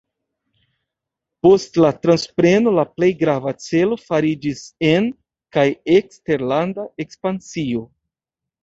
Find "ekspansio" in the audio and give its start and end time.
7.07-7.89